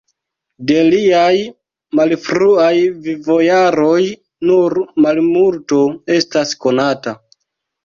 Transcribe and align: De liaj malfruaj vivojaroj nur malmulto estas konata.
De 0.69 0.77
liaj 0.93 1.33
malfruaj 1.99 2.71
vivojaroj 3.09 4.01
nur 4.51 4.79
malmulto 5.07 5.85
estas 6.19 6.59
konata. 6.67 7.17